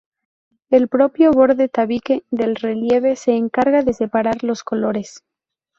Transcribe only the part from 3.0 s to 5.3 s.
se encarga de separar los colores.